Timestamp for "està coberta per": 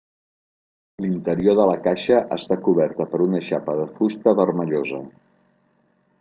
2.37-3.21